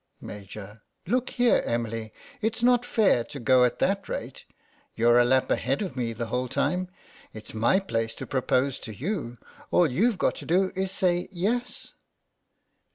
[0.19, 0.57] Maj.:
[1.05, 2.11] Look here, Emily,
[2.41, 4.45] it's not fair to go at that rate.
[4.95, 6.89] You're a lap ahead of me the whole time.
[7.35, 9.37] It's my place to propose to you;
[9.69, 11.93] all you've got to do is to say "Yes."